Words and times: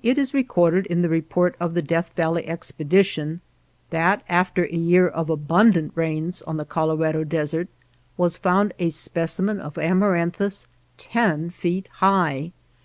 It 0.00 0.16
is 0.16 0.32
recorded 0.32 0.86
in 0.86 1.02
the 1.02 1.08
report 1.08 1.56
of 1.58 1.74
the 1.74 1.82
Death 1.82 2.12
Valley 2.14 2.46
expedition 2.46 3.40
that 3.90 4.22
after 4.28 4.64
a 4.66 4.70
year 4.72 5.08
of 5.08 5.28
abundant, 5.28 5.90
rains, 5.96 6.40
on 6.42 6.56
the 6.56 6.64
Colorado 6.64 7.24
desert 7.24 7.66
was 8.16 8.36
found 8.36 8.72
a 8.78 8.90
\ 8.90 8.90
specimen 8.90 9.58
of 9.58 9.74
Amaranthus 9.76 10.68
ten 10.98 11.50
feet 11.50 11.88
high. 11.94 12.52